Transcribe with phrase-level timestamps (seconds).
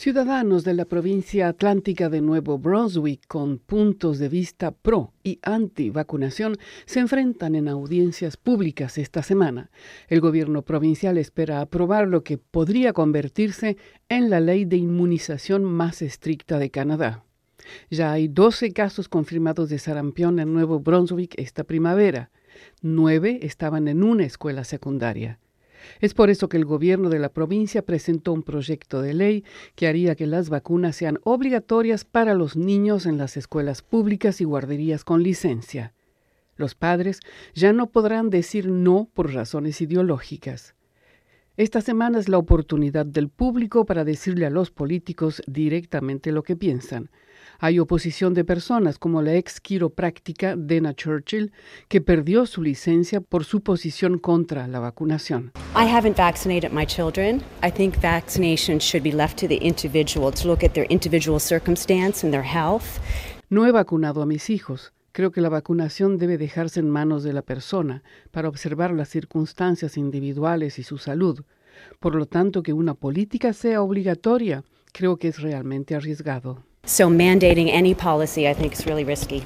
[0.00, 5.90] Ciudadanos de la provincia atlántica de Nuevo Brunswick con puntos de vista pro y anti
[5.90, 9.70] vacunación se enfrentan en audiencias públicas esta semana.
[10.08, 13.76] El gobierno provincial espera aprobar lo que podría convertirse
[14.08, 17.22] en la ley de inmunización más estricta de Canadá.
[17.90, 22.30] Ya hay 12 casos confirmados de sarampión en Nuevo Brunswick esta primavera.
[22.80, 25.38] Nueve estaban en una escuela secundaria.
[26.00, 29.44] Es por eso que el gobierno de la provincia presentó un proyecto de ley
[29.74, 34.44] que haría que las vacunas sean obligatorias para los niños en las escuelas públicas y
[34.44, 35.94] guarderías con licencia.
[36.56, 37.20] Los padres
[37.54, 40.74] ya no podrán decir no por razones ideológicas.
[41.56, 46.56] Esta semana es la oportunidad del público para decirle a los políticos directamente lo que
[46.56, 47.10] piensan.
[47.62, 51.52] Hay oposición de personas como la ex quiropráctica Dana Churchill,
[51.88, 55.52] que perdió su licencia por su posición contra la vacunación.
[55.76, 57.42] I haven't vaccinated my children.
[57.62, 62.26] I think vaccination should be left to the individual to look at their individual circumstance
[62.26, 62.98] and their health.
[63.50, 64.94] No he vacunado a mis hijos.
[65.12, 69.98] Creo que la vacunación debe dejarse en manos de la persona para observar las circunstancias
[69.98, 71.44] individuales y su salud.
[71.98, 74.64] Por lo tanto, que una política sea obligatoria,
[74.94, 76.69] creo que es realmente arriesgado.
[76.90, 79.44] So mandating any policy I think is really risky.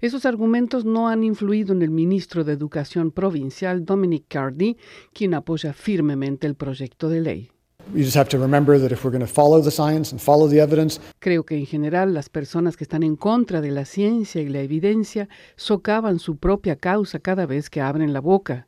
[0.00, 4.78] Esos argumentos no han influido en el ministro de Educación provincial, Dominic Cardi,
[5.12, 7.50] quien apoya firmemente el proyecto de ley.
[11.18, 14.60] Creo que en general las personas que están en contra de la ciencia y la
[14.60, 18.67] evidencia socavan su propia causa cada vez que abren la boca.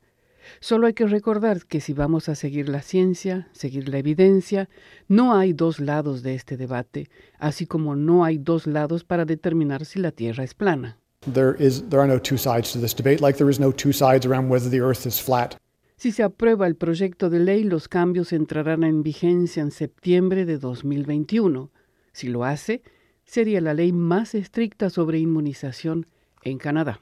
[0.59, 4.69] Solo hay que recordar que si vamos a seguir la ciencia, seguir la evidencia,
[5.09, 9.85] no hay dos lados de este debate, así como no hay dos lados para determinar
[9.85, 10.99] si la Tierra es plana.
[15.97, 20.57] Si se aprueba el proyecto de ley, los cambios entrarán en vigencia en septiembre de
[20.57, 21.71] 2021.
[22.13, 22.83] Si lo hace,
[23.25, 26.07] sería la ley más estricta sobre inmunización
[26.43, 27.01] en Canadá.